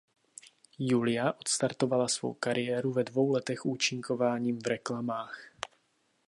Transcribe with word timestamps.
Julia 0.79 1.31
odstartovala 1.31 2.07
svou 2.07 2.33
kariéru 2.33 2.91
ve 2.91 3.03
dvou 3.03 3.31
letech 3.31 3.65
účinkováním 3.65 4.59
v 4.59 4.67
reklamách. 4.67 5.41